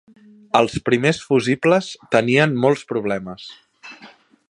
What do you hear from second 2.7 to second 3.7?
problemes.